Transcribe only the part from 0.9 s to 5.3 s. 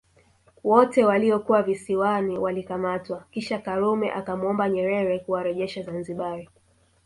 waliokuwa Visiwani walikamatwa kisha Karume akamwomba Nyerere